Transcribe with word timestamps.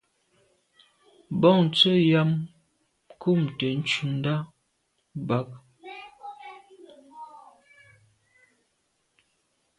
Bontse 1.41 1.89
yàm 2.09 2.29
kùmte 3.21 3.67
ntshundà 3.81 4.35
bag. 5.27 5.47